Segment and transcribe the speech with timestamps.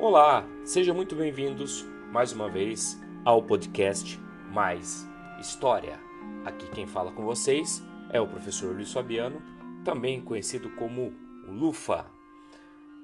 [0.00, 4.18] Olá, sejam muito bem-vindos mais uma vez ao podcast
[4.50, 5.06] Mais
[5.38, 6.00] História.
[6.42, 9.42] Aqui quem fala com vocês é o professor Luiz Fabiano,
[9.84, 11.12] também conhecido como
[11.46, 12.06] Lufa.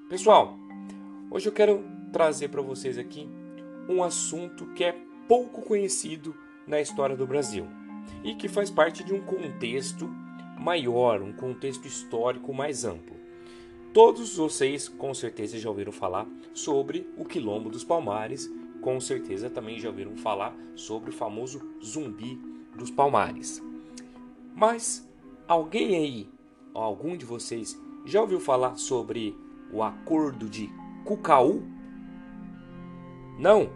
[0.08, 0.56] Pessoal,
[1.30, 1.84] hoje eu quero
[2.14, 3.28] trazer para vocês aqui
[3.86, 4.96] um assunto que é
[5.28, 6.34] pouco conhecido
[6.66, 7.66] na história do Brasil
[8.24, 10.08] e que faz parte de um contexto
[10.58, 13.15] maior, um contexto histórico mais amplo.
[13.96, 18.46] Todos vocês com certeza já ouviram falar sobre o Quilombo dos Palmares,
[18.82, 22.38] com certeza também já ouviram falar sobre o famoso Zumbi
[22.76, 23.62] dos Palmares.
[24.54, 25.08] Mas
[25.48, 26.28] alguém aí,
[26.74, 29.34] algum de vocês, já ouviu falar sobre
[29.72, 30.68] o Acordo de
[31.02, 31.62] Cucaú?
[33.38, 33.70] Não?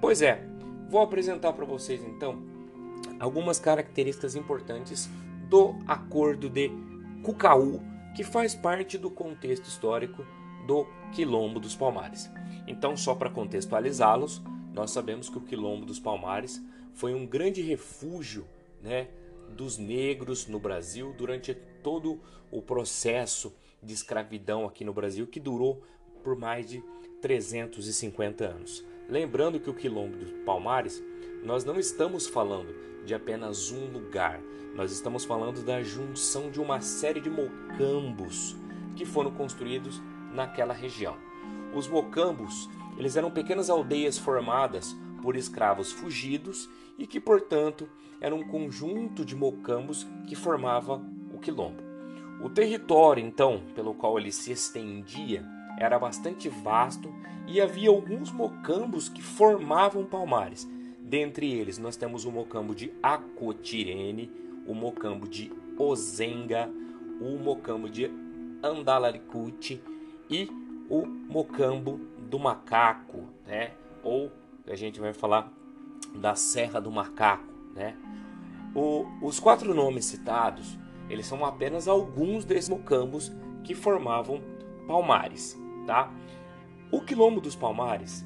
[0.00, 0.46] Pois é,
[0.88, 2.40] vou apresentar para vocês então
[3.18, 5.10] algumas características importantes
[5.48, 6.70] do Acordo de
[7.24, 10.24] Cucaú que faz parte do contexto histórico
[10.66, 12.30] do Quilombo dos Palmares.
[12.66, 16.62] Então, só para contextualizá-los, nós sabemos que o Quilombo dos Palmares
[16.94, 18.46] foi um grande refúgio
[18.82, 19.08] né,
[19.56, 25.82] dos negros no Brasil durante todo o processo de escravidão aqui no Brasil, que durou
[26.22, 26.82] por mais de
[27.20, 28.84] 350 anos.
[29.08, 31.02] Lembrando que o Quilombo dos Palmares,
[31.42, 34.40] nós não estamos falando de apenas um lugar,
[34.74, 38.56] nós estamos falando da junção de uma série de mocambos
[38.96, 40.00] que foram construídos
[40.32, 41.16] naquela região.
[41.74, 47.88] Os mocambos, eles eram pequenas aldeias formadas por escravos fugidos e que, portanto,
[48.20, 51.82] eram um conjunto de mocambos que formava o quilombo.
[52.42, 55.44] O território, então, pelo qual ele se estendia,
[55.78, 57.12] era bastante vasto
[57.46, 60.68] e havia alguns mocambos que formavam palmares.
[61.12, 64.32] Dentre eles, nós temos o mocambo de Acotirene,
[64.66, 66.70] o mocambo de Ozenga,
[67.20, 68.10] o mocambo de
[68.62, 69.82] Andalaricute
[70.30, 70.48] e
[70.88, 73.72] o mocambo do macaco, né?
[74.02, 74.32] Ou
[74.66, 75.52] a gente vai falar
[76.14, 77.94] da Serra do Macaco, né?
[78.74, 80.78] O, os quatro nomes citados,
[81.10, 83.30] eles são apenas alguns desses mocambos
[83.62, 84.40] que formavam
[84.86, 86.10] Palmares, tá?
[86.90, 88.24] O quilombo dos Palmares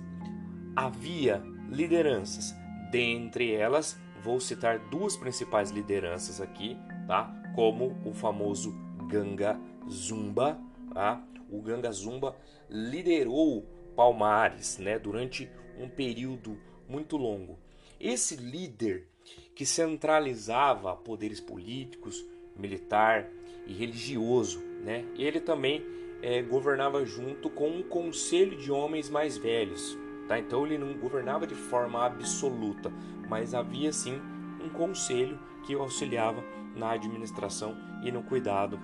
[0.77, 2.55] havia lideranças,
[2.91, 6.77] dentre elas vou citar duas principais lideranças aqui,
[7.07, 7.33] tá?
[7.55, 8.75] Como o famoso
[9.09, 9.57] Ganga
[9.89, 10.61] Zumba,
[10.93, 11.25] tá?
[11.49, 12.37] O Ganga Zumba
[12.69, 13.65] liderou
[13.95, 15.49] Palmares, né, durante
[15.79, 16.59] um período
[16.89, 17.57] muito longo.
[18.01, 19.07] Esse líder
[19.55, 22.25] que centralizava poderes políticos,
[22.57, 23.29] militar
[23.67, 25.05] e religioso, né?
[25.17, 25.85] Ele também
[26.21, 29.97] é, governava junto com um conselho de homens mais velhos,
[30.27, 30.39] tá?
[30.39, 32.93] Então ele não governava de forma absoluta,
[33.29, 34.21] mas havia sim
[34.63, 36.43] um conselho que auxiliava
[36.75, 38.79] na administração e no cuidado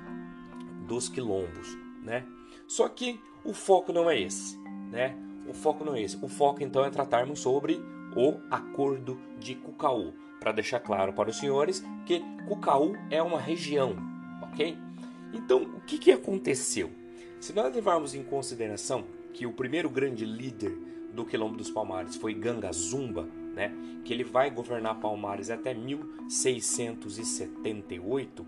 [0.86, 2.24] dos quilombos, né?
[2.66, 4.58] Só que o foco não é esse,
[4.90, 5.16] né?
[5.46, 6.16] O foco não é esse.
[6.22, 7.82] O foco então é tratarmos sobre
[8.16, 13.96] o Acordo de Cucaú, para deixar claro para os senhores que Cucaú é uma região,
[14.42, 14.76] ok?
[15.32, 16.90] Então, o que, que aconteceu?
[17.40, 20.76] Se nós levarmos em consideração que o primeiro grande líder
[21.12, 23.72] do Quilombo dos Palmares foi Ganga Zumba, né,
[24.04, 28.46] que ele vai governar Palmares até 1678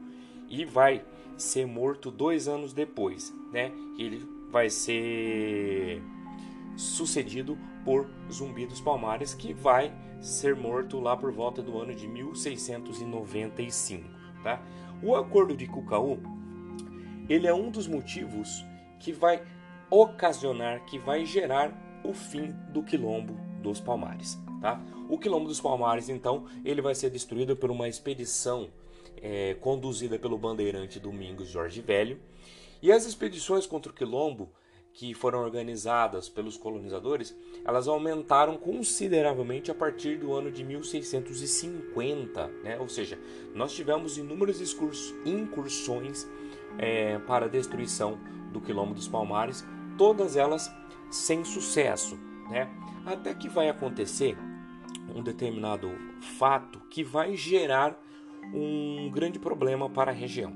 [0.48, 1.04] e vai
[1.36, 3.70] ser morto dois anos depois, né?
[3.98, 6.02] Ele vai ser
[6.76, 12.08] sucedido por Zumbi dos Palmares, que vai ser morto lá por volta do ano de
[12.08, 14.08] 1695,
[14.42, 14.60] tá?
[15.02, 16.18] O Acordo de Cucaú,
[17.28, 18.64] ele é um dos motivos
[19.00, 19.42] que vai
[19.90, 21.70] ocasionar, que vai gerar
[22.04, 24.38] o fim do quilombo dos Palmares.
[24.60, 24.80] Tá?
[25.08, 28.68] O quilombo dos Palmares, então, ele vai ser destruído por uma expedição
[29.20, 32.20] é, conduzida pelo bandeirante Domingos Jorge Velho.
[32.82, 34.50] E as expedições contra o quilombo
[34.94, 42.78] que foram organizadas pelos colonizadores, elas aumentaram consideravelmente a partir do ano de 1650, né?
[42.78, 43.18] ou seja,
[43.54, 44.60] nós tivemos inúmeras
[45.26, 46.28] incursões
[46.78, 48.18] é, para a destruição
[48.52, 49.64] do quilombo dos Palmares,
[49.98, 50.70] todas elas
[51.14, 52.18] sem sucesso,
[52.50, 52.68] né?
[53.06, 54.36] Até que vai acontecer
[55.14, 55.90] um determinado
[56.38, 57.96] fato que vai gerar
[58.52, 60.52] um grande problema para a região.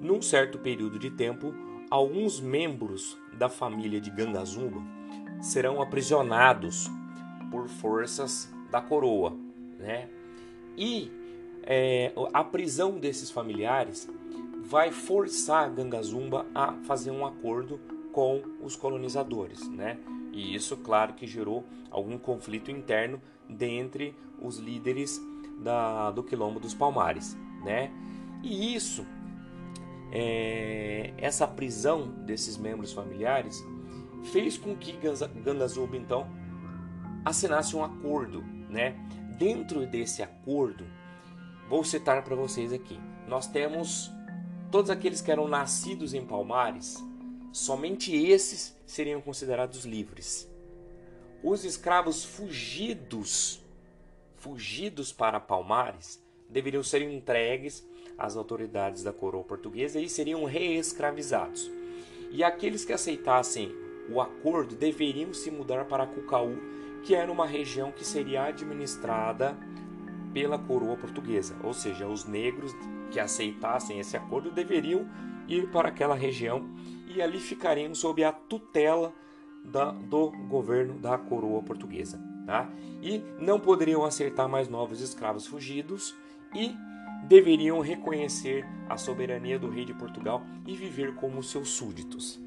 [0.00, 1.54] Num certo período de tempo,
[1.88, 4.82] alguns membros da família de Gangazumba
[5.40, 6.88] serão aprisionados
[7.50, 9.36] por forças da coroa,
[9.78, 10.08] né?
[10.76, 11.12] E
[11.62, 14.10] é, a prisão desses familiares
[14.62, 17.78] vai forçar Gangazumba a fazer um acordo
[18.12, 19.98] com os colonizadores, né?
[20.32, 25.20] E isso, claro, que gerou algum conflito interno dentre os líderes
[25.58, 27.90] da, do quilombo dos Palmares, né?
[28.42, 29.04] E isso,
[30.12, 33.62] é, essa prisão desses membros familiares,
[34.32, 34.98] fez com que
[35.42, 36.26] Gangazuba então
[37.24, 38.94] assinasse um acordo, né?
[39.38, 40.84] Dentro desse acordo,
[41.68, 42.98] vou citar para vocês aqui.
[43.26, 44.12] Nós temos
[44.70, 46.96] todos aqueles que eram nascidos em Palmares,
[47.52, 50.48] somente esses seriam considerados livres.
[51.42, 53.62] Os escravos fugidos,
[54.36, 57.86] fugidos para Palmares, deveriam ser entregues
[58.18, 61.70] às autoridades da coroa portuguesa e seriam reescravizados.
[62.30, 63.74] E aqueles que aceitassem
[64.10, 66.56] o acordo deveriam se mudar para Cucaú,
[67.02, 69.56] que era uma região que seria administrada
[70.34, 72.72] pela coroa portuguesa, ou seja, os negros
[73.10, 75.08] que aceitassem esse acordo deveriam
[75.48, 76.68] ir para aquela região
[77.14, 79.12] e ali ficariam sob a tutela
[79.64, 82.20] da, do governo da coroa portuguesa.
[82.46, 82.70] Tá?
[83.02, 86.14] E não poderiam aceitar mais novos escravos fugidos
[86.54, 86.74] e
[87.28, 92.40] deveriam reconhecer a soberania do rei de Portugal e viver como seus súditos.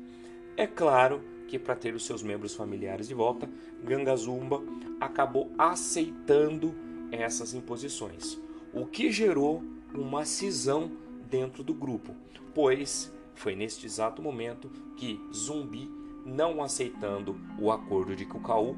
[0.58, 3.50] É claro que para ter os seus membros familiares de volta,
[3.84, 4.62] Gangazumba
[5.00, 6.74] acabou aceitando
[7.12, 8.40] essas imposições,
[8.74, 9.64] o que gerou
[9.94, 10.92] uma cisão
[11.30, 12.16] dentro do grupo,
[12.56, 15.90] pois foi neste exato momento que Zumbi,
[16.26, 18.76] não aceitando o acordo de Cucaú,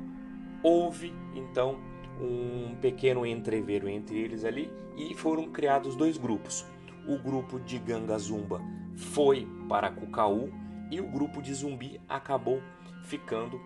[0.63, 1.77] houve então
[2.19, 6.65] um pequeno entreveiro entre eles ali e foram criados dois grupos.
[7.07, 8.61] O grupo de Gangazumba
[8.95, 10.51] foi para Cucaú
[10.89, 12.61] e o grupo de Zumbi acabou
[13.03, 13.61] ficando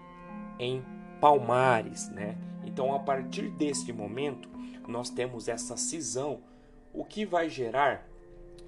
[0.57, 0.83] em
[1.21, 2.37] Palmares, né?
[2.65, 4.49] Então, a partir deste momento,
[4.87, 6.41] nós temos essa cisão,
[6.93, 8.08] o que vai gerar,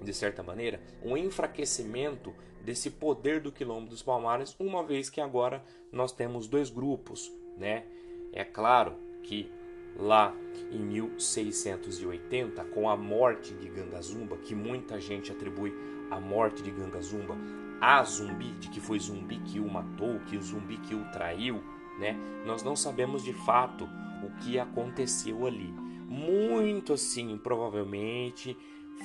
[0.02, 2.34] de certa maneira, um enfraquecimento
[2.64, 7.84] desse poder do quilombo dos Palmares, uma vez que agora nós temos dois grupos, né?
[8.32, 9.50] É claro que
[9.96, 10.34] lá
[10.70, 15.74] em 1680, com a morte de Gangazumba, que muita gente atribui
[16.10, 17.36] a morte de Gangazumba
[17.80, 21.62] a Zumbi, de que foi Zumbi que o matou, que o Zumbi que o traiu,
[21.98, 22.16] né?
[22.46, 23.88] Nós não sabemos de fato
[24.22, 25.74] o que aconteceu ali.
[26.06, 28.56] Muito assim, provavelmente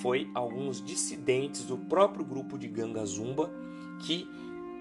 [0.02, 3.52] foi alguns dissidentes do próprio grupo de Gangazumba
[4.00, 4.30] que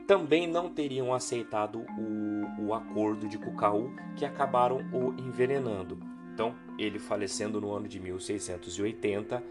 [0.07, 5.99] também não teriam aceitado o, o acordo de Cucaú, que acabaram o envenenando.
[6.33, 9.43] Então, ele falecendo no ano de 1680,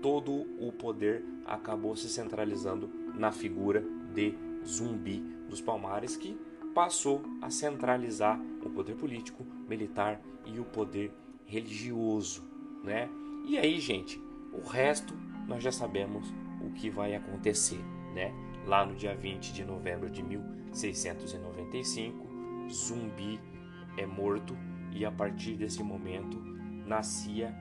[0.00, 3.84] todo o poder acabou se centralizando na figura
[4.14, 4.34] de
[4.64, 5.18] Zumbi
[5.48, 6.38] dos Palmares, que
[6.74, 11.12] passou a centralizar o poder político, militar e o poder
[11.44, 12.42] religioso,
[12.84, 13.08] né?
[13.46, 14.20] E aí, gente,
[14.58, 15.14] o resto
[15.46, 17.80] nós já sabemos o que vai acontecer,
[18.14, 18.32] né?
[18.66, 22.28] Lá no dia 20 de novembro de 1695,
[22.68, 23.40] Zumbi
[23.96, 24.56] é morto
[24.92, 26.38] e a partir desse momento
[26.86, 27.54] nascia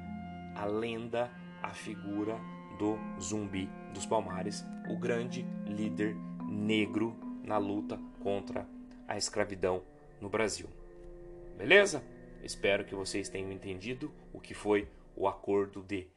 [0.55, 2.39] a lenda, a figura
[2.77, 6.15] do Zumbi dos Palmares, o grande líder
[6.49, 8.67] negro na luta contra
[9.07, 9.83] a escravidão
[10.19, 10.67] no Brasil.
[11.57, 12.03] Beleza?
[12.43, 16.07] Espero que vocês tenham entendido o que foi o acordo de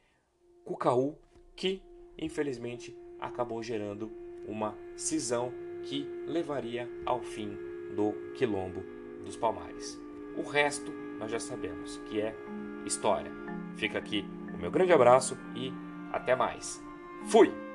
[0.63, 1.15] Cucaú,
[1.55, 1.81] que
[2.17, 4.11] infelizmente acabou gerando
[4.47, 5.51] uma cisão
[5.83, 7.57] que levaria ao fim
[7.95, 8.83] do quilombo
[9.23, 9.99] dos Palmares.
[10.37, 12.35] O resto nós já sabemos que é
[12.85, 13.31] história.
[13.75, 15.71] Fica aqui o meu grande abraço e
[16.11, 16.83] até mais.
[17.27, 17.70] Fui!